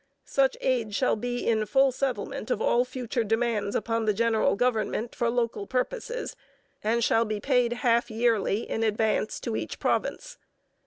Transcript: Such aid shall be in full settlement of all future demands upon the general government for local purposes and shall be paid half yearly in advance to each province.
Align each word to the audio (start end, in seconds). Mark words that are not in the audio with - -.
Such 0.25 0.57
aid 0.61 0.95
shall 0.95 1.15
be 1.15 1.47
in 1.47 1.67
full 1.67 1.91
settlement 1.91 2.49
of 2.49 2.59
all 2.59 2.83
future 2.85 3.23
demands 3.23 3.75
upon 3.75 4.05
the 4.05 4.15
general 4.15 4.55
government 4.55 5.13
for 5.13 5.29
local 5.29 5.67
purposes 5.67 6.35
and 6.83 7.03
shall 7.03 7.23
be 7.23 7.39
paid 7.39 7.71
half 7.73 8.09
yearly 8.09 8.67
in 8.67 8.81
advance 8.81 9.39
to 9.41 9.55
each 9.55 9.77
province. 9.77 10.39